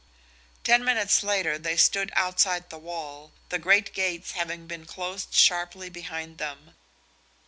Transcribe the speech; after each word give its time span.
Ten 0.63 0.83
minutes 0.83 1.21
later 1.21 1.59
they 1.59 1.77
stood 1.77 2.11
outside 2.15 2.71
the 2.71 2.79
wall, 2.79 3.33
the 3.49 3.59
great 3.59 3.93
gates 3.93 4.31
having 4.31 4.65
been 4.65 4.85
closed 4.87 5.31
sharply 5.35 5.91
behind 5.91 6.39
them. 6.39 6.73